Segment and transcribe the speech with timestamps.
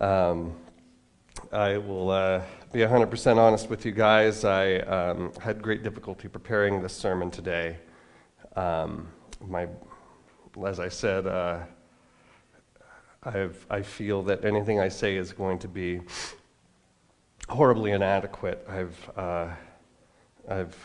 [0.00, 0.54] Um,
[1.52, 2.42] I will uh,
[2.72, 4.44] be 100% honest with you guys.
[4.44, 7.78] I um, had great difficulty preparing this sermon today.
[8.54, 9.08] Um,
[9.40, 9.66] my,
[10.64, 11.60] as I said, uh,
[13.24, 16.00] I feel that anything I say is going to be
[17.48, 18.64] horribly inadequate.
[18.68, 19.48] I've, uh,
[20.48, 20.76] I've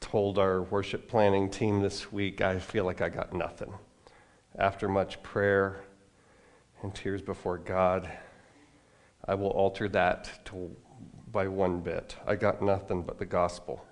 [0.00, 3.72] told our worship planning team this week I feel like I got nothing.
[4.58, 5.80] After much prayer
[6.84, 8.10] and tears before God,
[9.26, 10.70] I will alter that to,
[11.32, 12.14] by one bit.
[12.26, 13.82] I got nothing but the gospel.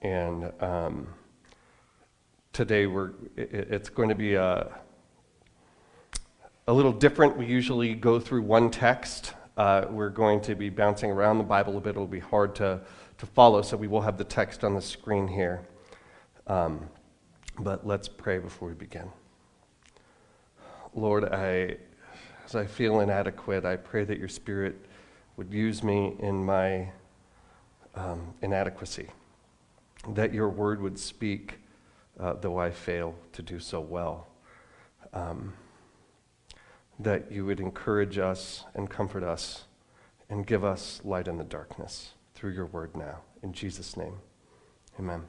[0.00, 1.08] And um,
[2.52, 4.78] today we're, it, it's going to be a,
[6.68, 7.36] a little different.
[7.36, 9.34] We usually go through one text.
[9.56, 11.90] Uh, we're going to be bouncing around the Bible a bit.
[11.90, 12.80] It'll be hard to,
[13.18, 15.66] to follow, so we will have the text on the screen here.
[16.46, 16.88] Um,
[17.58, 19.10] but let's pray before we begin.
[20.94, 21.76] Lord, I
[22.48, 24.86] as I feel inadequate, I pray that your Spirit
[25.36, 26.88] would use me in my
[27.94, 29.08] um, inadequacy,
[30.14, 31.58] that your word would speak,
[32.18, 34.28] uh, though I fail to do so well.
[35.12, 35.52] Um,
[36.98, 39.64] that you would encourage us and comfort us
[40.30, 43.18] and give us light in the darkness through your word now.
[43.42, 44.20] In Jesus' name,
[44.98, 45.22] amen.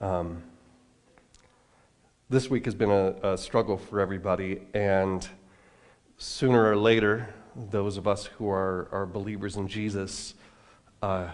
[0.00, 0.42] Um,
[2.30, 5.28] this week has been a, a, struggle for everybody, and
[6.16, 10.34] sooner or later, those of us who are, are believers in Jesus,
[11.02, 11.28] uh,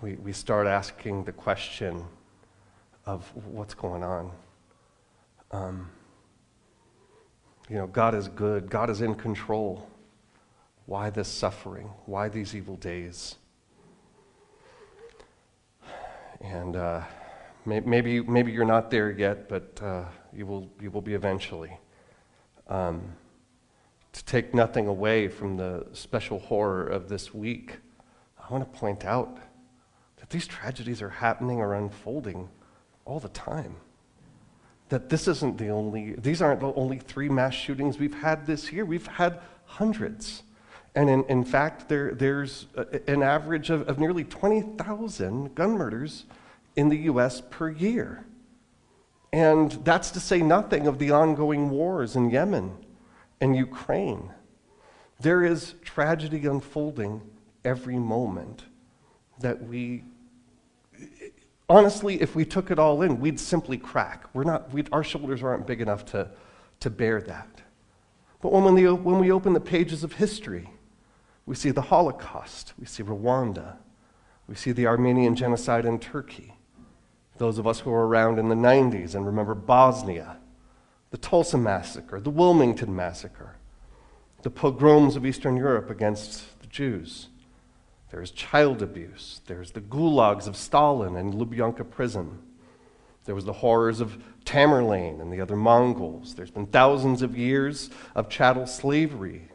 [0.00, 2.04] we, we start asking the question
[3.06, 4.30] of what's going on.
[5.50, 5.90] Um,
[7.68, 9.84] you know, God is good, God is in control.
[10.86, 11.90] Why this suffering?
[12.06, 13.34] Why these evil days?
[16.40, 17.02] And, uh,
[17.66, 21.78] Maybe, maybe you're not there yet, but uh, you, will, you will be eventually.
[22.68, 23.14] Um,
[24.12, 27.78] to take nothing away from the special horror of this week,
[28.38, 29.38] I want to point out
[30.18, 32.48] that these tragedies are happening or unfolding
[33.06, 33.76] all the time.
[34.90, 38.70] That this isn't the only, these aren't the only three mass shootings we've had this
[38.72, 38.84] year.
[38.84, 40.42] We've had hundreds.
[40.94, 46.26] And in, in fact, there, there's a, an average of, of nearly 20,000 gun murders
[46.76, 47.42] in the U.S.
[47.50, 48.24] per year.
[49.32, 52.76] And that's to say nothing of the ongoing wars in Yemen
[53.40, 54.32] and Ukraine.
[55.20, 57.20] There is tragedy unfolding
[57.64, 58.64] every moment
[59.40, 60.04] that we,
[61.68, 64.24] honestly, if we took it all in, we'd simply crack.
[64.34, 66.30] We're not, our shoulders aren't big enough to,
[66.80, 67.62] to bear that.
[68.40, 70.70] But when, we, when we open the pages of history,
[71.46, 73.76] we see the Holocaust, we see Rwanda,
[74.46, 76.54] we see the Armenian genocide in Turkey,
[77.36, 80.36] those of us who were around in the 90s and remember Bosnia,
[81.10, 83.56] the Tulsa Massacre, the Wilmington Massacre,
[84.42, 87.28] the pogroms of Eastern Europe against the Jews.
[88.10, 89.40] There's child abuse.
[89.46, 92.38] There's the gulags of Stalin and Lubyanka prison.
[93.24, 96.34] There was the horrors of Tamerlane and the other Mongols.
[96.34, 99.48] There's been thousands of years of chattel slavery,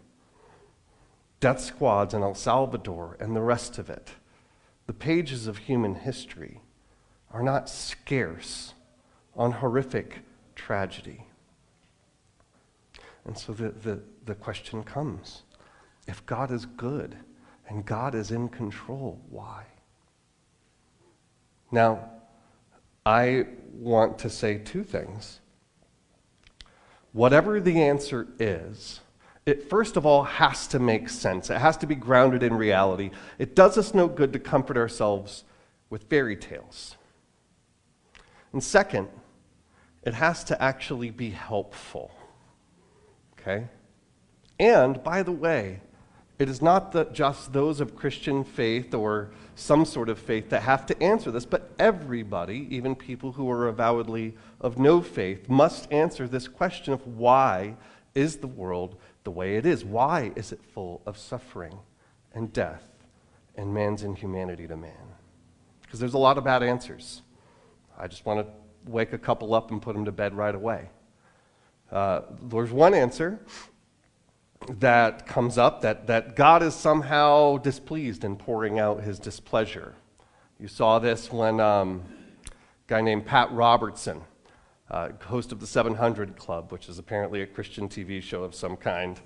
[1.40, 4.12] death squads in El Salvador, and the rest of it.
[4.88, 6.62] The pages of human history
[7.32, 8.74] are not scarce
[9.36, 10.20] on horrific
[10.56, 11.26] tragedy.
[13.26, 15.44] And so the, the, the question comes
[16.08, 17.16] if God is good
[17.68, 19.64] and God is in control, why?
[21.72, 22.10] Now,
[23.06, 25.40] I want to say two things.
[27.12, 29.02] Whatever the answer is,
[29.46, 31.50] it first of all has to make sense.
[31.50, 33.12] It has to be grounded in reality.
[33.38, 35.44] It does us no good to comfort ourselves
[35.90, 36.96] with fairy tales.
[38.54, 39.08] And second,
[40.04, 42.12] it has to actually be helpful.
[43.40, 43.68] Okay?
[44.60, 45.82] And, by the way,
[46.40, 50.62] it is not that just those of Christian faith or some sort of faith that
[50.62, 55.92] have to answer this, but everybody, even people who are avowedly of no faith, must
[55.92, 57.76] answer this question of why
[58.16, 59.84] is the world the way it is?
[59.84, 61.78] Why is it full of suffering
[62.34, 62.88] and death
[63.56, 65.16] and man's inhumanity to man?
[65.82, 67.22] Because there's a lot of bad answers.
[68.00, 68.54] I just want to
[68.90, 70.90] wake a couple up and put them to bed right away.
[71.92, 73.40] Uh, there's one answer
[74.70, 79.96] that comes up that, that God is somehow displeased in pouring out his displeasure.
[80.60, 82.04] You saw this when um,
[82.46, 82.52] a
[82.88, 84.22] guy named Pat Robertson,
[84.92, 88.76] uh, host of the 700 Club, which is apparently a Christian TV show of some
[88.76, 89.20] kind.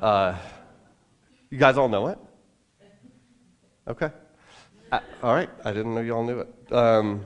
[0.00, 0.36] Uh,
[1.50, 2.18] you guys all know it?
[3.86, 4.10] Okay.
[4.92, 5.50] Uh, all right.
[5.64, 6.72] I didn't know you all knew it.
[6.72, 7.24] Um,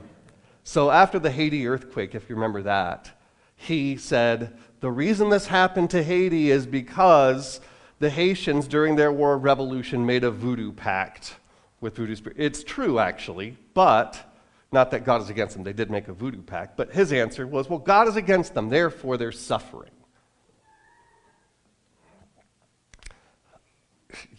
[0.63, 3.11] so after the Haiti earthquake, if you remember that,
[3.55, 7.61] he said The reason this happened to Haiti is because
[7.99, 11.35] the Haitians, during their war of revolution, made a voodoo pact
[11.79, 12.37] with voodoo spirit.
[12.39, 14.33] It's true, actually, but
[14.71, 15.63] not that God is against them.
[15.63, 16.75] They did make a voodoo pact.
[16.75, 19.91] But his answer was, well, God is against them, therefore they're suffering.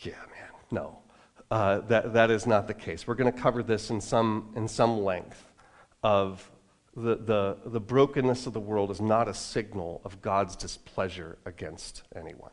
[0.00, 0.98] Yeah, man, no.
[1.50, 3.06] Uh, that, that is not the case.
[3.06, 5.44] We're going to cover this in some, in some length
[6.04, 6.48] of
[6.94, 12.02] the, the, the brokenness of the world is not a signal of God's displeasure against
[12.14, 12.52] anyone.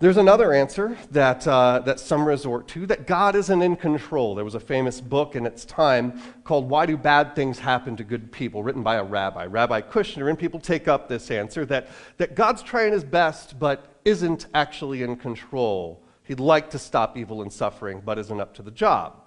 [0.00, 4.34] There's another answer that, uh, that some resort to that God isn't in control.
[4.34, 8.04] There was a famous book in its time called Why Do Bad Things Happen to
[8.04, 11.88] Good People, written by a rabbi, Rabbi Kushner, and people take up this answer that,
[12.16, 16.02] that God's trying his best but isn't actually in control.
[16.24, 19.21] He'd like to stop evil and suffering but isn't up to the job.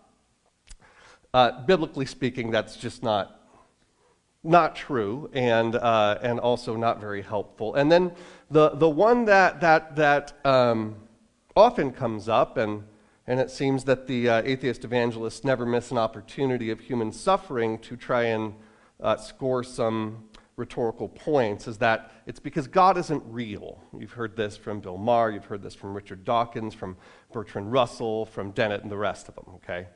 [1.35, 3.41] Uh, biblically speaking, that's just not
[4.41, 7.75] not true and, uh, and also not very helpful.
[7.75, 8.13] And then
[8.49, 10.95] the, the one that, that, that um,
[11.57, 12.83] often comes up, and,
[13.27, 17.79] and it seems that the uh, atheist evangelists never miss an opportunity of human suffering
[17.79, 18.53] to try and
[19.01, 20.23] uh, score some
[20.55, 23.83] rhetorical points, is that it's because God isn't real.
[23.99, 26.95] You've heard this from Bill Maher, you've heard this from Richard Dawkins, from
[27.33, 29.87] Bertrand Russell, from Dennett, and the rest of them, okay?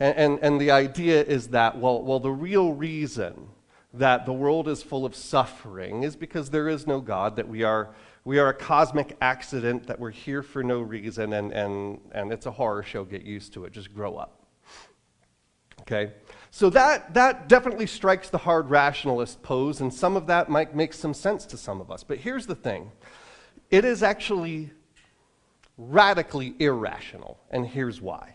[0.00, 3.48] And, and, and the idea is that, well, well, the real reason
[3.94, 7.62] that the world is full of suffering is because there is no God, that we
[7.64, 12.32] are, we are a cosmic accident, that we're here for no reason, and, and, and
[12.32, 13.04] it's a horror show.
[13.04, 13.72] Get used to it.
[13.72, 14.44] Just grow up.
[15.80, 16.12] Okay?
[16.50, 20.92] So that, that definitely strikes the hard rationalist pose, and some of that might make
[20.92, 22.04] some sense to some of us.
[22.04, 22.92] But here's the thing
[23.70, 24.70] it is actually
[25.76, 28.34] radically irrational, and here's why.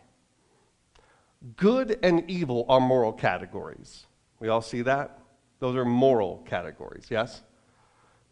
[1.57, 4.05] Good and evil are moral categories.
[4.39, 5.19] We all see that?
[5.59, 7.41] Those are moral categories, yes?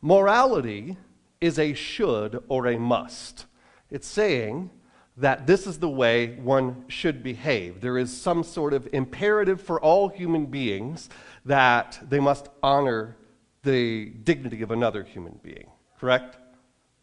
[0.01, 0.97] Morality
[1.39, 3.45] is a should or a must.
[3.89, 4.69] It's saying
[5.17, 7.81] that this is the way one should behave.
[7.81, 11.09] There is some sort of imperative for all human beings
[11.45, 13.17] that they must honor
[13.63, 15.69] the dignity of another human being.
[15.99, 16.37] Correct?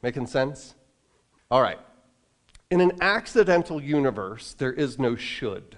[0.02, 0.74] Making sense?
[1.50, 1.78] All right.
[2.70, 5.77] In an accidental universe, there is no should.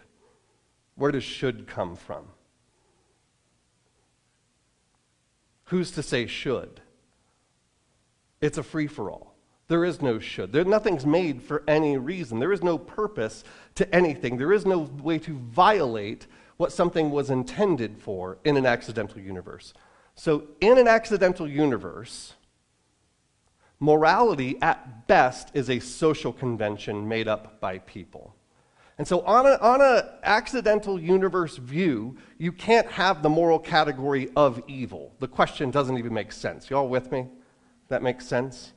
[1.00, 2.26] Where does should come from?
[5.64, 6.82] Who's to say should?
[8.42, 9.34] It's a free for all.
[9.68, 10.52] There is no should.
[10.52, 12.38] There, nothing's made for any reason.
[12.38, 13.44] There is no purpose
[13.76, 14.36] to anything.
[14.36, 16.26] There is no way to violate
[16.58, 19.72] what something was intended for in an accidental universe.
[20.16, 22.34] So, in an accidental universe,
[23.78, 28.34] morality at best is a social convention made up by people.
[29.00, 34.28] And so, on an on a accidental universe view, you can't have the moral category
[34.36, 35.14] of evil.
[35.20, 36.68] The question doesn't even make sense.
[36.68, 37.26] You all with me?
[37.88, 38.74] That makes sense?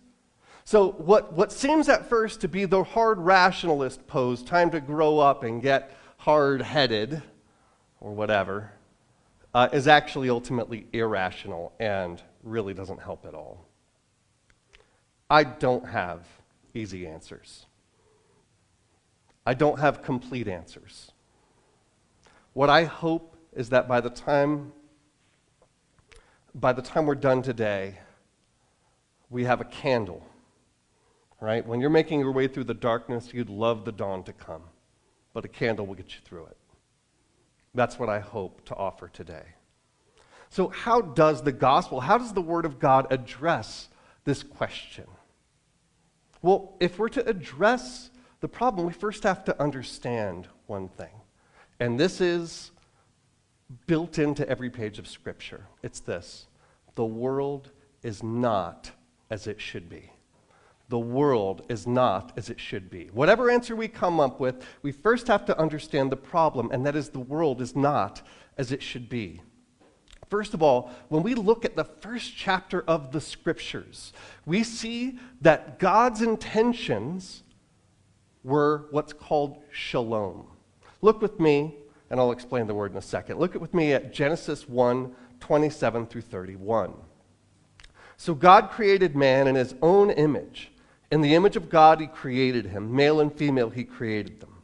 [0.64, 5.20] So, what, what seems at first to be the hard rationalist pose, time to grow
[5.20, 7.22] up and get hard headed,
[8.00, 8.72] or whatever,
[9.54, 13.68] uh, is actually ultimately irrational and really doesn't help at all.
[15.30, 16.26] I don't have
[16.74, 17.66] easy answers.
[19.46, 21.12] I don't have complete answers.
[22.54, 24.72] What I hope is that by the time
[26.56, 27.98] by the time we're done today,
[29.30, 30.26] we have a candle.
[31.42, 31.66] Right?
[31.66, 34.62] When you're making your way through the darkness, you'd love the dawn to come.
[35.34, 36.58] But a candle will get you through it.
[37.74, 39.44] That's what I hope to offer today.
[40.50, 43.90] So, how does the gospel, how does the Word of God address
[44.24, 45.06] this question?
[46.44, 48.12] Well, if we're to address
[48.44, 51.22] the problem, we first have to understand one thing.
[51.80, 52.72] And this is
[53.88, 55.66] built into every page of Scripture.
[55.82, 56.48] It's this
[56.96, 57.72] the world
[58.02, 58.92] is not
[59.30, 60.12] as it should be.
[60.90, 63.06] The world is not as it should be.
[63.14, 66.98] Whatever answer we come up with, we first have to understand the problem, and that
[66.98, 68.22] is the world is not
[68.58, 69.42] as it should be.
[70.30, 74.12] First of all, when we look at the first chapter of the Scriptures,
[74.46, 77.43] we see that God's intentions
[78.44, 80.48] were what's called shalom.
[81.02, 81.76] Look with me,
[82.10, 83.40] and I'll explain the word in a second.
[83.40, 86.94] Look with me at Genesis 1 27 through 31.
[88.16, 90.72] So God created man in his own image.
[91.12, 92.96] In the image of God, he created him.
[92.96, 94.62] Male and female, he created them.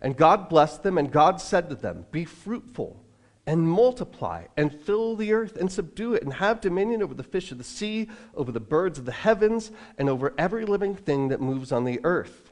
[0.00, 3.02] And God blessed them, and God said to them, Be fruitful
[3.46, 7.50] and multiply and fill the earth and subdue it and have dominion over the fish
[7.50, 11.40] of the sea, over the birds of the heavens, and over every living thing that
[11.40, 12.51] moves on the earth.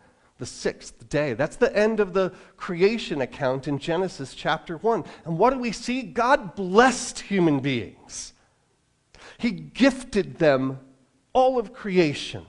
[0.41, 1.35] the sixth day.
[1.35, 5.03] That's the end of the creation account in Genesis chapter 1.
[5.23, 6.01] And what do we see?
[6.01, 8.33] God blessed human beings,
[9.37, 10.79] He gifted them
[11.31, 12.47] all of creation.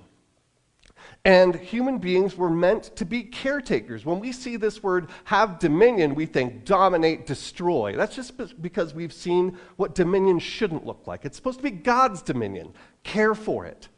[1.24, 4.06] And human beings were meant to be caretakers.
[4.06, 7.94] When we see this word have dominion, we think dominate, destroy.
[7.94, 11.26] That's just because we've seen what dominion shouldn't look like.
[11.26, 12.72] It's supposed to be God's dominion.
[13.04, 13.88] Care for it,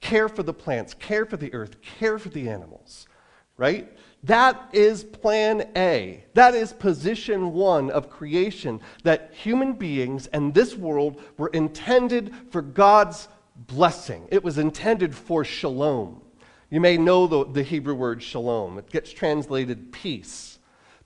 [0.00, 3.08] care for the plants, care for the earth, care for the animals,
[3.58, 3.92] right?
[4.24, 6.24] That is plan A.
[6.34, 12.62] That is position one of creation that human beings and this world were intended for
[12.62, 16.22] God's blessing, it was intended for shalom.
[16.70, 20.58] You may know the, the Hebrew word shalom, it gets translated peace.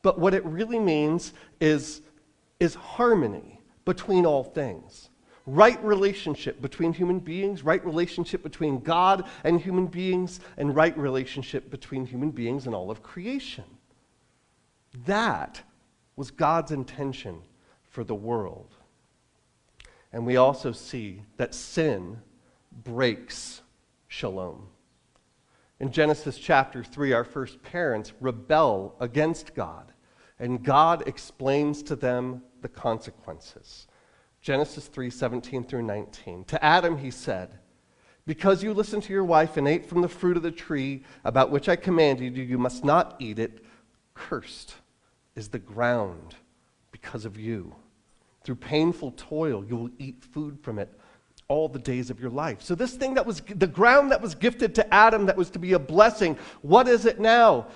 [0.03, 2.03] But what it really means is,
[2.59, 5.09] is harmony between all things.
[5.47, 11.71] Right relationship between human beings, right relationship between God and human beings, and right relationship
[11.71, 13.65] between human beings and all of creation.
[15.07, 15.63] That
[16.15, 17.43] was God's intention
[17.83, 18.75] for the world.
[20.13, 22.19] And we also see that sin
[22.85, 23.63] breaks
[24.09, 24.69] shalom.
[25.81, 29.93] In Genesis chapter 3, our first parents rebel against God,
[30.39, 33.89] and God explains to them the consequences.
[34.43, 36.45] Genesis 3 17 through 19.
[36.45, 37.59] To Adam, he said,
[38.27, 41.51] Because you listened to your wife and ate from the fruit of the tree about
[41.51, 43.65] which I commanded you, you must not eat it.
[44.15, 44.75] Cursed
[45.37, 46.35] is the ground
[46.91, 47.75] because of you.
[48.45, 50.93] Through painful toil, you will eat food from it
[51.47, 52.63] all the days of your life.
[52.63, 55.61] So, this thing that was the ground that was gifted to Adam, that was to
[55.61, 57.69] be a blessing, what is it now?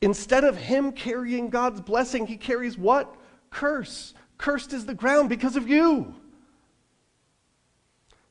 [0.00, 3.16] Instead of him carrying God's blessing, he carries what?
[3.50, 4.14] Curse.
[4.38, 6.14] Cursed is the ground because of you.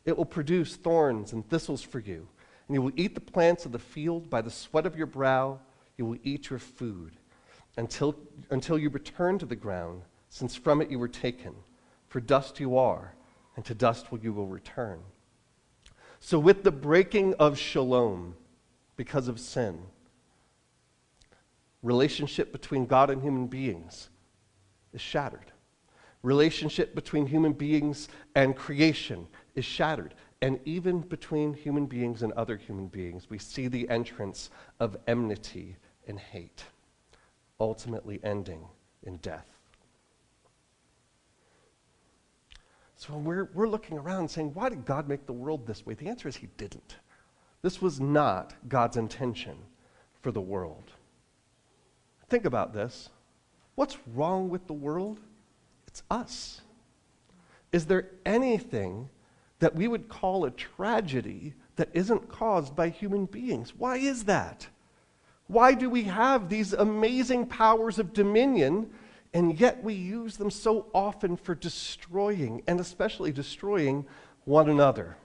[0.06, 2.28] It will produce thorns and thistles for you,
[2.68, 5.60] and you will eat the plants of the field by the sweat of your brow.
[5.98, 7.14] You will eat your food
[7.78, 8.16] until,
[8.50, 11.56] until you return to the ground, since from it you were taken.
[12.10, 13.16] For dust you are
[13.56, 15.00] and to dust will you will return.
[16.20, 18.36] So, with the breaking of shalom
[18.96, 19.80] because of sin,
[21.82, 24.10] relationship between God and human beings
[24.94, 25.53] is shattered.
[26.24, 30.16] Relationship between human beings and creation is shattered.
[30.42, 34.50] And even between human beings and other human beings, we see the entrance
[34.80, 35.78] of enmity
[36.08, 36.64] and hate,
[37.60, 38.66] ultimately ending
[39.04, 39.46] in death.
[42.96, 45.94] So we're, we're looking around saying, why did God make the world this way?
[45.94, 46.98] The answer is He didn't.
[47.62, 49.58] This was not God's intention
[50.22, 50.92] for the world.
[52.30, 53.10] Think about this.
[53.76, 55.20] What's wrong with the world?
[55.94, 56.62] It's us.
[57.72, 59.10] Is there anything
[59.60, 63.76] that we would call a tragedy that isn't caused by human beings?
[63.78, 64.68] Why is that?
[65.46, 68.90] Why do we have these amazing powers of dominion
[69.36, 74.06] and yet we use them so often for destroying, and especially destroying
[74.46, 75.18] one another.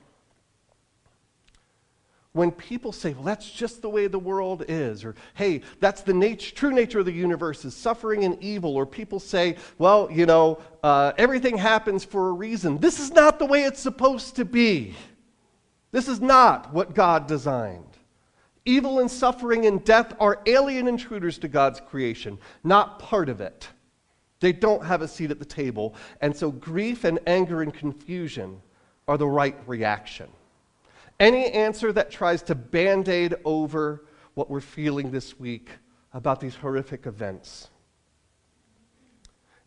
[2.38, 6.36] When people say, well, that's just the way the world is, or hey, that's the
[6.54, 10.60] true nature of the universe is suffering and evil, or people say, well, you know,
[10.84, 12.78] uh, everything happens for a reason.
[12.78, 14.94] This is not the way it's supposed to be.
[15.90, 17.96] This is not what God designed.
[18.64, 23.66] Evil and suffering and death are alien intruders to God's creation, not part of it.
[24.38, 25.96] They don't have a seat at the table.
[26.20, 28.62] And so grief and anger and confusion
[29.08, 30.28] are the right reaction.
[31.20, 35.70] Any answer that tries to band aid over what we're feeling this week
[36.12, 37.68] about these horrific events,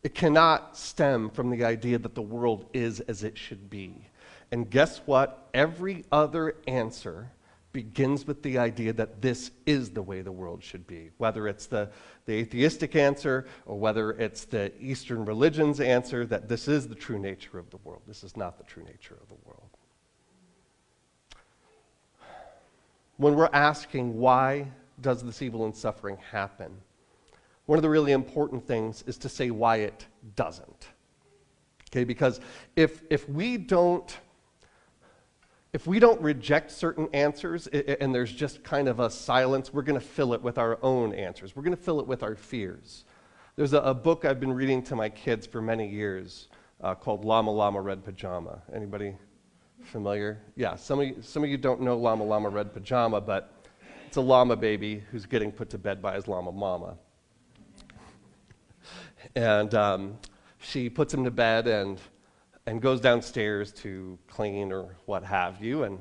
[0.02, 4.08] it cannot stem from the idea that the world is as it should be.
[4.52, 5.50] And guess what?
[5.54, 7.32] Every other answer
[7.74, 11.68] begins with the idea that this is the way the world should be, whether it's
[11.68, 11.90] the,
[12.26, 17.20] the atheistic answer or whether it's the Eastern religions answer that this is the true
[17.20, 18.02] nature of the world.
[18.08, 19.71] This is not the true nature of the world.
[23.22, 26.76] When we're asking why does this evil and suffering happen,
[27.68, 30.88] one of the really important things is to say why it doesn't.
[31.92, 32.40] Okay, because
[32.76, 34.18] if, if we don't
[35.72, 40.00] if we don't reject certain answers and there's just kind of a silence, we're going
[40.00, 41.56] to fill it with our own answers.
[41.56, 43.06] We're going to fill it with our fears.
[43.56, 46.48] There's a, a book I've been reading to my kids for many years
[46.82, 48.64] uh, called Llama Llama Red Pajama.
[48.74, 49.16] Anybody
[49.84, 50.42] Familiar?
[50.56, 53.68] Yeah, some of, you, some of you don't know Llama Llama Red Pajama, but
[54.08, 56.98] it's a llama baby who's getting put to bed by his llama mama.
[59.36, 60.18] And um,
[60.60, 62.00] she puts him to bed and,
[62.66, 65.84] and goes downstairs to clean or what have you.
[65.84, 66.00] And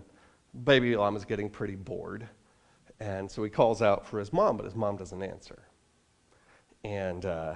[0.65, 2.29] baby llama's getting pretty bored.
[2.99, 5.63] And so he calls out for his mom, but his mom doesn't answer.
[6.85, 7.55] And uh,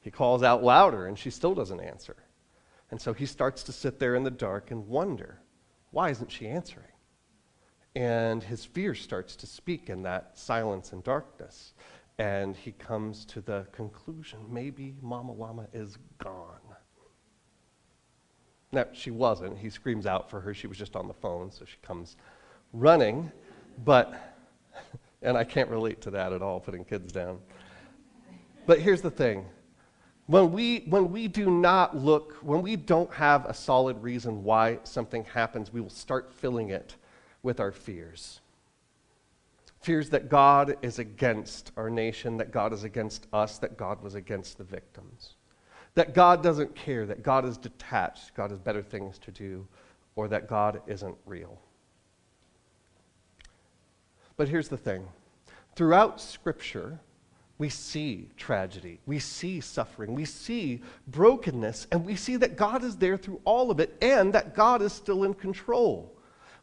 [0.00, 2.16] he calls out louder, and she still doesn't answer.
[2.90, 5.38] And so he starts to sit there in the dark and wonder
[5.94, 6.88] why isn't she answering?
[7.94, 11.72] And his fear starts to speak in that silence and darkness.
[12.18, 16.58] And he comes to the conclusion maybe Mama Llama is gone.
[18.72, 19.56] Now, she wasn't.
[19.56, 20.52] He screams out for her.
[20.52, 22.16] She was just on the phone, so she comes
[22.72, 23.30] running.
[23.84, 24.36] But,
[25.22, 27.38] and I can't relate to that at all, putting kids down.
[28.66, 29.46] But here's the thing
[30.26, 34.78] when we, when we do not look, when we don't have a solid reason why
[34.84, 36.96] something happens, we will start filling it
[37.42, 38.40] with our fears.
[39.80, 44.14] Fears that God is against our nation, that God is against us, that God was
[44.14, 45.34] against the victims.
[45.94, 49.66] That God doesn't care, that God is detached, God has better things to do,
[50.16, 51.60] or that God isn't real.
[54.38, 55.06] But here's the thing
[55.76, 56.98] throughout Scripture,
[57.64, 62.94] we see tragedy, we see suffering, we see brokenness, and we see that God is
[62.96, 66.14] there through all of it and that God is still in control.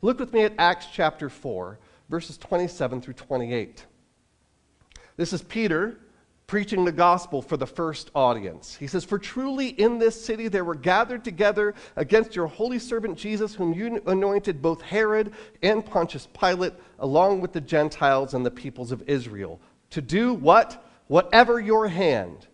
[0.03, 3.83] Look with me at Acts chapter 4, verses 27 through 28.
[5.17, 5.97] This is Peter
[6.45, 8.75] preaching the gospel for the first audience.
[8.75, 13.17] He says, For truly in this city there were gathered together against your holy servant
[13.17, 18.51] Jesus, whom you anointed both Herod and Pontius Pilate, along with the Gentiles and the
[18.51, 19.59] peoples of Israel
[19.91, 20.83] to do what?
[21.11, 22.47] Whatever your hand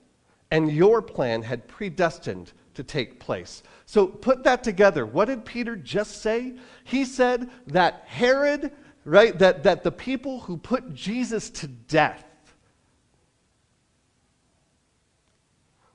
[0.50, 3.62] and your plan had predestined to take place.
[3.86, 5.06] So put that together.
[5.06, 6.56] What did Peter just say?
[6.84, 8.72] He said that Herod,
[9.06, 12.26] right, that, that the people who put Jesus to death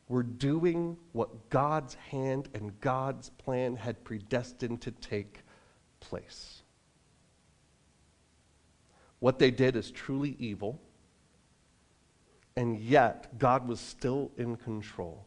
[0.07, 5.41] were doing what God's hand and God's plan had predestined to take
[5.99, 6.63] place.
[9.19, 10.81] What they did is truly evil
[12.57, 15.25] and yet God was still in control.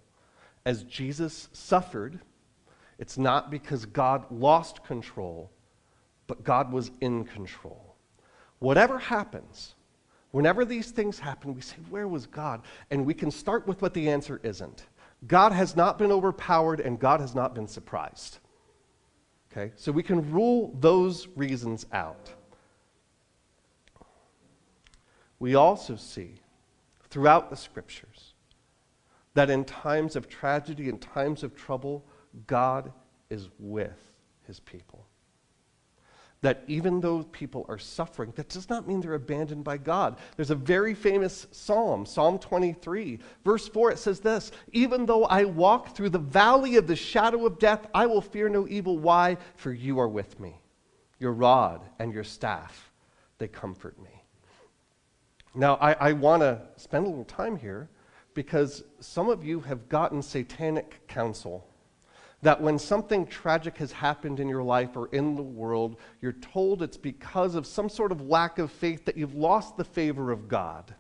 [0.66, 2.20] As Jesus suffered,
[2.98, 5.52] it's not because God lost control,
[6.28, 7.96] but God was in control.
[8.60, 9.76] Whatever happens,
[10.32, 12.62] whenever these things happen, we say, Where was God?
[12.90, 14.86] And we can start with what the answer isn't.
[15.28, 18.40] God has not been overpowered and God has not been surprised.
[19.52, 19.72] Okay?
[19.76, 22.32] So we can rule those reasons out.
[25.40, 26.36] We also see
[27.16, 28.34] throughout the scriptures
[29.36, 32.06] that in times of tragedy, in times of trouble,
[32.46, 32.92] God
[33.30, 34.12] is with
[34.46, 35.08] his people.
[36.42, 40.18] That even though people are suffering, that does not mean they're abandoned by God.
[40.36, 43.92] There's a very famous psalm, Psalm 23, verse 4.
[43.92, 47.88] It says this Even though I walk through the valley of the shadow of death,
[47.94, 48.98] I will fear no evil.
[48.98, 49.38] Why?
[49.56, 50.60] For you are with me.
[51.18, 52.92] Your rod and your staff,
[53.38, 54.22] they comfort me.
[55.56, 57.90] Now, I, I want to spend a little time here
[58.34, 61.66] because some of you have gotten satanic counsel
[62.42, 66.84] that when something tragic has happened in your life or in the world, you're told
[66.84, 70.48] it's because of some sort of lack of faith that you've lost the favor of
[70.48, 70.94] God.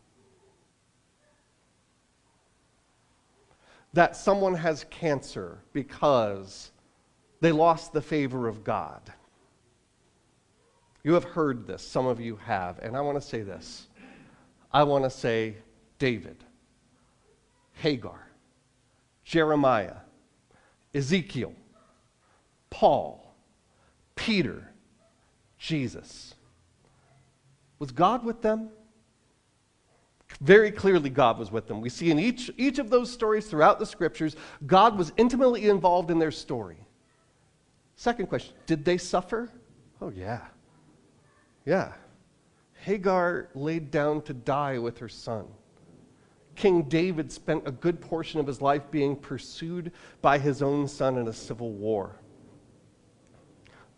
[3.93, 6.71] That someone has cancer because
[7.41, 9.01] they lost the favor of God.
[11.03, 13.87] You have heard this, some of you have, and I want to say this.
[14.75, 15.55] I want to say
[15.99, 16.35] David,
[17.75, 18.27] Hagar,
[19.23, 19.95] Jeremiah,
[20.93, 21.53] Ezekiel,
[22.69, 23.33] Paul,
[24.17, 24.69] Peter,
[25.57, 26.35] Jesus.
[27.79, 28.67] Was God with them?
[30.41, 31.79] Very clearly, God was with them.
[31.79, 34.35] We see in each, each of those stories throughout the scriptures,
[34.67, 36.85] God was intimately involved in their story.
[37.95, 39.49] Second question Did they suffer?
[40.01, 40.41] Oh, yeah.
[41.63, 41.93] Yeah.
[42.85, 45.47] Hagar laid down to die with her son.
[46.55, 51.17] King David spent a good portion of his life being pursued by his own son
[51.17, 52.15] in a civil war.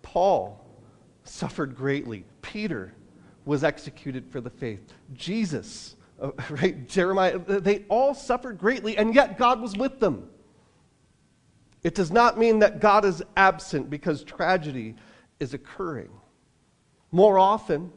[0.01, 0.65] Paul
[1.25, 2.23] suffered greatly.
[2.41, 2.93] Peter
[3.43, 4.93] was executed for the faith.
[5.13, 10.29] Jesus, uh, right, Jeremiah, they all suffered greatly, and yet God was with them.
[11.83, 14.95] It does not mean that God is absent because tragedy
[15.41, 16.09] is occurring.
[17.11, 17.91] More often,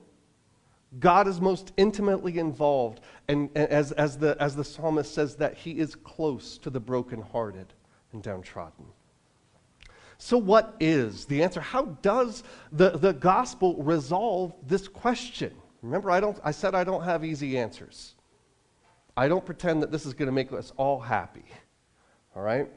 [0.99, 5.79] God is most intimately involved, and, as, as, the, as the psalmist says, that he
[5.79, 7.73] is close to the brokenhearted
[8.13, 8.87] and downtrodden.
[10.19, 11.61] So, what is the answer?
[11.61, 15.55] How does the, the gospel resolve this question?
[15.81, 18.15] Remember, I, don't, I said I don't have easy answers.
[19.17, 21.45] I don't pretend that this is going to make us all happy.
[22.35, 22.69] All right?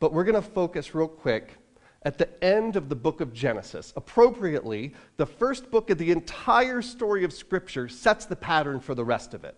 [0.00, 1.56] But we're going to focus real quick
[2.04, 3.92] at the end of the book of Genesis.
[3.96, 9.04] Appropriately, the first book of the entire story of Scripture sets the pattern for the
[9.04, 9.56] rest of it.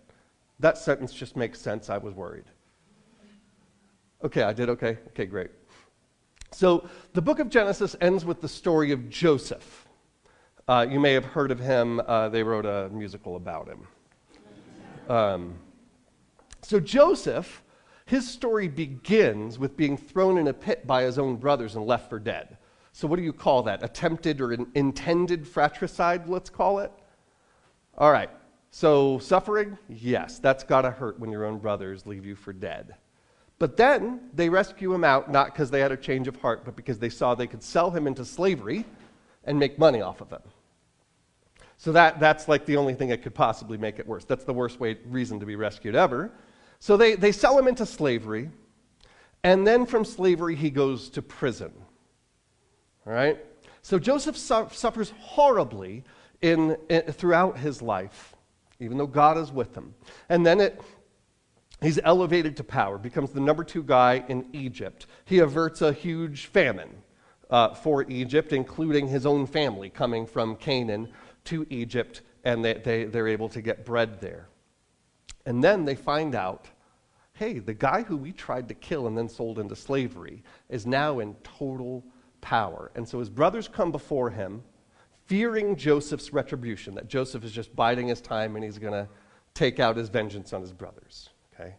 [0.61, 1.91] That sentence just makes sense.
[1.91, 2.45] I was worried.
[4.25, 4.99] Okay, I did okay?
[5.09, 5.51] Okay, great.
[6.53, 9.87] So the book of Genesis ends with the story of Joseph.
[10.69, 13.87] Uh, you may have heard of him, uh, they wrote a musical about him.
[15.09, 15.55] Um,
[16.63, 17.63] so Joseph
[18.07, 22.09] his story begins with being thrown in a pit by his own brothers and left
[22.09, 22.57] for dead.
[22.93, 23.83] So, what do you call that?
[23.83, 26.93] Attempted or intended fratricide, let's call it?
[27.99, 28.31] All right.
[28.71, 29.77] So, suffering?
[29.89, 32.95] Yes, that's got to hurt when your own brothers leave you for dead.
[33.59, 36.77] But then they rescue him out, not because they had a change of heart, but
[36.77, 38.85] because they saw they could sell him into slavery
[39.45, 40.43] and make money off of him.
[41.79, 44.25] So that, that's like the only thing that could possibly make it worse.
[44.25, 46.31] That's the worst way, reason to be rescued ever.
[46.87, 48.49] So they, they sell him into slavery,
[49.43, 51.73] and then from slavery, he goes to prison.
[53.05, 53.45] All right?
[53.83, 56.05] So Joseph su- suffers horribly
[56.43, 58.37] in, in, throughout his life,
[58.79, 59.97] even though God is with him.
[60.29, 60.81] And then it,
[61.83, 65.07] he's elevated to power, becomes the number two guy in Egypt.
[65.25, 66.95] He averts a huge famine
[67.51, 71.09] uh, for Egypt, including his own family coming from Canaan
[71.47, 74.47] to Egypt, and they, they, they're able to get bread there.
[75.45, 76.69] And then they find out
[77.37, 81.19] hey, the guy who we tried to kill and then sold into slavery is now
[81.19, 82.03] in total
[82.41, 82.91] power.
[82.95, 84.63] And so his brothers come before him,
[85.27, 89.07] fearing Joseph's retribution, that Joseph is just biding his time and he's going to
[89.53, 91.29] take out his vengeance on his brothers.
[91.53, 91.75] Okay?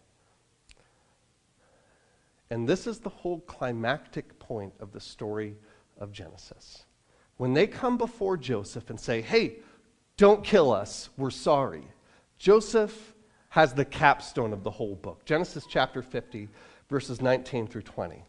[2.52, 5.56] And this is the whole climactic point of the story
[6.00, 6.86] of Genesis.
[7.38, 9.58] When they come before Joseph and say, hey,
[10.18, 11.88] don't kill us, we're sorry,
[12.38, 13.16] Joseph
[13.58, 16.48] has the capstone of the whole book Genesis chapter 50,
[16.90, 18.24] verses 19 through 20.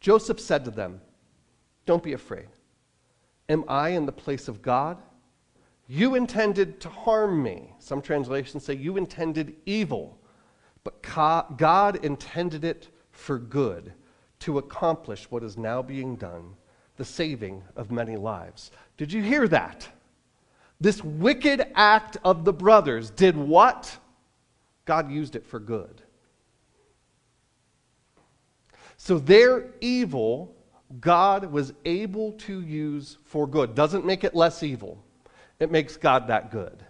[0.00, 1.02] Joseph said to them,
[1.84, 2.46] Don't be afraid.
[3.50, 4.96] Am I in the place of God?
[5.86, 7.74] You intended to harm me.
[7.78, 10.18] Some translations say you intended evil,
[10.82, 11.02] but
[11.58, 13.92] God intended it for good
[14.38, 16.54] to accomplish what is now being done,
[16.96, 18.70] the saving of many lives.
[18.96, 19.86] Did you hear that?
[20.80, 23.96] This wicked act of the brothers did what?
[24.86, 26.02] God used it for good.
[28.96, 30.54] So their evil,
[31.00, 33.74] God was able to use for good.
[33.74, 35.02] Doesn't make it less evil,
[35.58, 36.84] it makes God that good.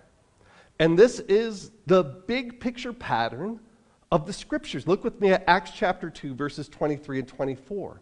[0.78, 3.60] And this is the big picture pattern
[4.10, 4.88] of the scriptures.
[4.88, 8.00] Look with me at Acts chapter 2, verses 23 and 24.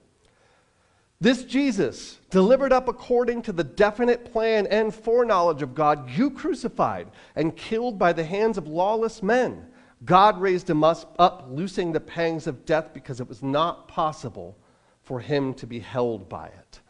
[1.20, 7.08] This Jesus, delivered up according to the definite plan and foreknowledge of God, you crucified
[7.34, 9.66] and killed by the hands of lawless men.
[10.04, 14.56] God raised him up, loosing the pangs of death because it was not possible
[15.02, 16.80] for him to be held by it.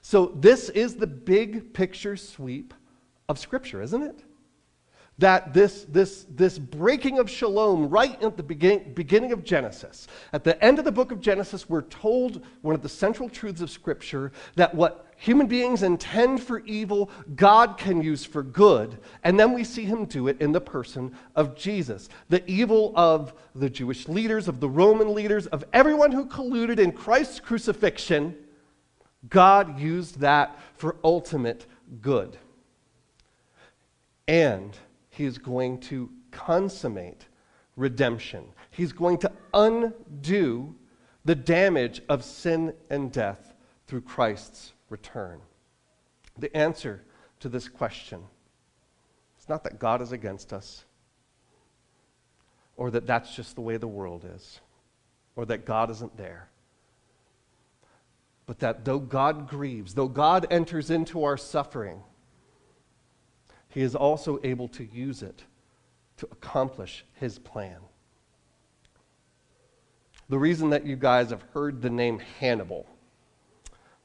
[0.00, 2.74] So, this is the big picture sweep
[3.28, 4.24] of Scripture, isn't it?
[5.22, 10.42] That this, this, this breaking of shalom right at the begin, beginning of Genesis, at
[10.42, 13.70] the end of the book of Genesis, we're told one of the central truths of
[13.70, 18.98] Scripture that what human beings intend for evil, God can use for good.
[19.22, 22.08] And then we see him do it in the person of Jesus.
[22.28, 26.90] The evil of the Jewish leaders, of the Roman leaders, of everyone who colluded in
[26.90, 28.34] Christ's crucifixion,
[29.28, 31.66] God used that for ultimate
[32.00, 32.36] good.
[34.26, 34.76] And
[35.12, 37.26] he is going to consummate
[37.76, 38.44] redemption.
[38.70, 40.74] He's going to undo
[41.24, 43.52] the damage of sin and death
[43.86, 45.40] through Christ's return.
[46.38, 47.04] The answer
[47.40, 48.22] to this question
[49.38, 50.86] is not that God is against us,
[52.78, 54.60] or that that's just the way the world is,
[55.36, 56.48] or that God isn't there.
[58.46, 62.02] But that though God grieves, though God enters into our suffering,
[63.72, 65.44] he is also able to use it
[66.18, 67.78] to accomplish his plan.
[70.28, 72.86] The reason that you guys have heard the name Hannibal,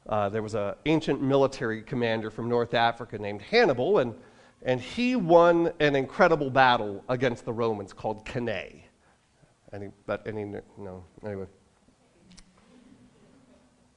[0.08, 4.16] uh, there was an ancient military commander from North Africa named Hannibal, and,
[4.64, 8.84] and he won an incredible battle against the Romans called Cannae.
[9.74, 10.46] Any, but any,
[10.78, 11.46] no, anyway.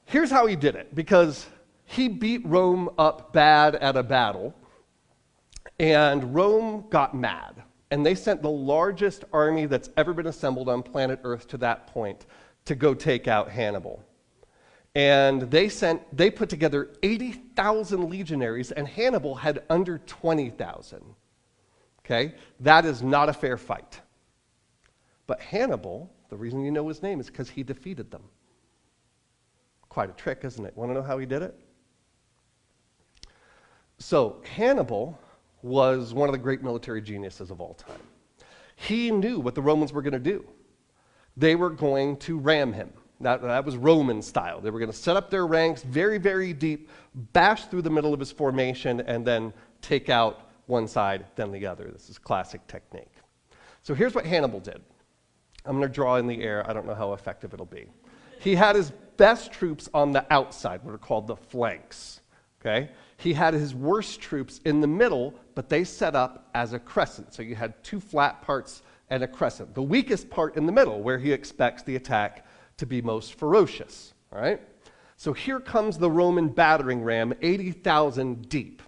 [0.03, 1.47] Here's how he did it because
[1.85, 4.53] he beat Rome up bad at a battle
[5.81, 10.83] and Rome got mad, and they sent the largest army that's ever been assembled on
[10.83, 12.27] planet Earth to that point
[12.65, 14.03] to go take out Hannibal.
[14.93, 21.01] And they sent, they put together 80,000 legionaries, and Hannibal had under 20,000.
[22.05, 22.35] Okay?
[22.59, 24.01] That is not a fair fight.
[25.25, 28.23] But Hannibal, the reason you know his name is because he defeated them.
[29.89, 30.77] Quite a trick, isn't it?
[30.77, 31.59] Want to know how he did it?
[33.97, 35.17] So, Hannibal
[35.63, 38.01] was one of the great military geniuses of all time.
[38.75, 40.45] He knew what the Romans were going to do.
[41.37, 42.91] They were going to ram him.
[43.21, 44.59] That, that was Roman style.
[44.59, 46.89] They were going to set up their ranks very, very deep,
[47.33, 51.65] bash through the middle of his formation, and then take out one side, then the
[51.67, 51.89] other.
[51.91, 53.13] This is classic technique.
[53.83, 54.81] So here's what Hannibal did.
[55.65, 56.67] I'm going to draw in the air.
[56.67, 57.85] I don't know how effective it'll be.
[58.39, 62.21] He had his best troops on the outside, what are called the flanks.
[62.59, 62.89] Okay?
[63.21, 67.35] He had his worst troops in the middle, but they set up as a crescent.
[67.35, 68.81] So you had two flat parts
[69.11, 69.75] and a crescent.
[69.75, 74.15] The weakest part in the middle, where he expects the attack to be most ferocious.
[74.33, 74.59] All right?
[75.17, 78.81] So here comes the Roman battering ram, 80,000 deep.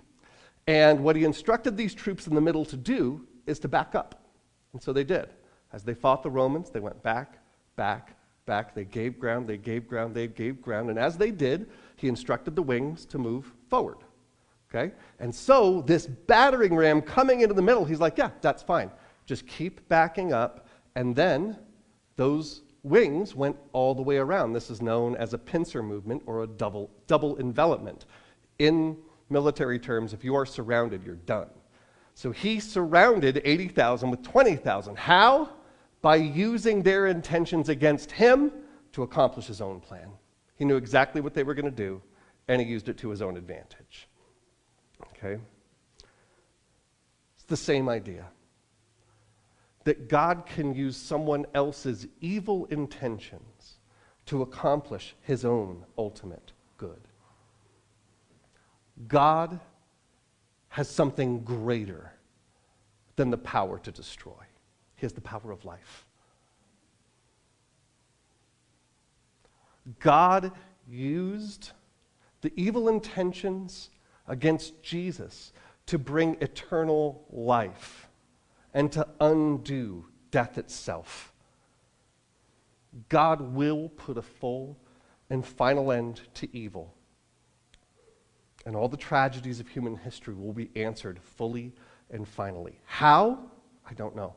[0.66, 4.24] And what he instructed these troops in the middle to do is to back up.
[4.72, 5.30] And so they did.
[5.72, 7.38] As they fought the Romans, they went back,
[7.76, 8.18] back,
[8.48, 8.74] back.
[8.74, 10.90] They gave ground, they gave ground, they gave ground.
[10.90, 13.98] And as they did, he instructed the wings to move forward.
[14.74, 14.94] Okay?
[15.20, 18.90] And so this battering ram coming into the middle, he's like, yeah, that's fine.
[19.26, 20.68] Just keep backing up.
[20.96, 21.58] And then
[22.16, 24.54] those wings went all the way around.
[24.54, 28.06] This is known as a pincer movement or a double, double envelopment.
[28.60, 28.98] In
[29.30, 31.50] military terms, if you are surrounded, you're done.
[32.16, 34.98] So he surrounded 80,000 with 20,000.
[34.98, 35.50] How?
[36.02, 38.52] By using their intentions against him
[38.92, 40.10] to accomplish his own plan.
[40.56, 42.02] He knew exactly what they were going to do,
[42.48, 44.08] and he used it to his own advantage.
[45.24, 45.42] Okay?
[47.36, 48.26] It's the same idea
[49.84, 53.76] that God can use someone else's evil intentions
[54.26, 57.02] to accomplish his own ultimate good.
[59.08, 59.60] God
[60.70, 62.14] has something greater
[63.16, 64.32] than the power to destroy.
[64.96, 66.06] He has the power of life.
[70.00, 70.52] God
[70.88, 71.72] used
[72.42, 73.90] the evil intentions
[74.28, 75.52] against Jesus
[75.86, 78.08] to bring eternal life
[78.74, 81.34] and to undo death itself.
[83.10, 84.78] God will put a full
[85.30, 86.94] and final end to evil.
[88.66, 91.74] And all the tragedies of human history will be answered fully
[92.10, 92.80] and finally.
[92.86, 93.40] How?
[93.90, 94.36] I don't know.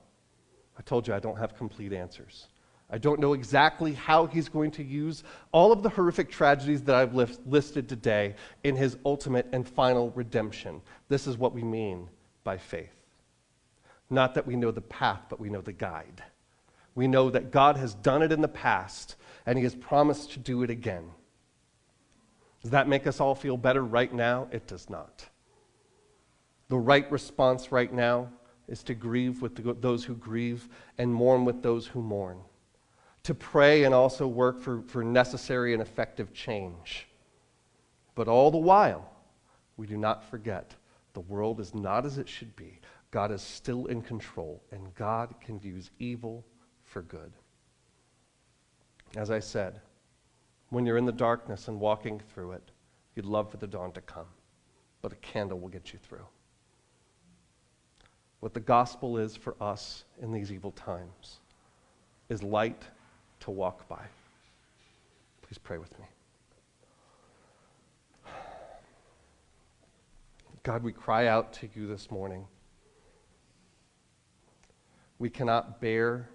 [0.78, 2.48] I told you I don't have complete answers.
[2.88, 6.94] I don't know exactly how he's going to use all of the horrific tragedies that
[6.94, 10.80] I've list, listed today in his ultimate and final redemption.
[11.08, 12.08] This is what we mean
[12.44, 12.94] by faith.
[14.08, 16.22] Not that we know the path, but we know the guide.
[16.94, 20.38] We know that God has done it in the past, and he has promised to
[20.38, 21.10] do it again.
[22.62, 24.46] Does that make us all feel better right now?
[24.52, 25.26] It does not.
[26.68, 28.28] The right response right now
[28.68, 30.68] is to grieve with those who grieve
[30.98, 32.38] and mourn with those who mourn
[33.26, 37.08] to pray and also work for, for necessary and effective change.
[38.14, 39.10] But all the while,
[39.76, 40.76] we do not forget
[41.12, 42.78] the world is not as it should be.
[43.10, 46.46] God is still in control, and God can use evil
[46.84, 47.32] for good.
[49.16, 49.80] As I said,
[50.68, 52.70] when you're in the darkness and walking through it,
[53.16, 54.28] you'd love for the dawn to come,
[55.02, 56.26] but a candle will get you through.
[58.38, 61.40] What the gospel is for us in these evil times
[62.28, 62.84] is light
[63.46, 64.02] to walk by.
[65.42, 66.04] Please pray with me.
[70.64, 72.44] God, we cry out to you this morning.
[75.20, 76.28] We cannot bear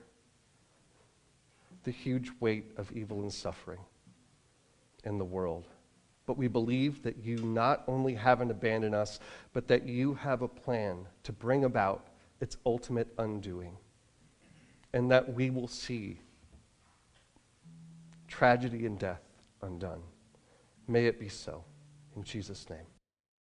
[1.84, 3.82] the huge weight of evil and suffering
[5.04, 5.68] in the world.
[6.26, 9.20] But we believe that you not only haven't abandoned us,
[9.52, 12.08] but that you have a plan to bring about
[12.40, 13.76] its ultimate undoing.
[14.94, 16.20] And that we will see
[18.32, 19.22] tragedy and death
[19.62, 20.02] undone.
[20.88, 21.64] May it be so.
[22.16, 22.88] In Jesus' name.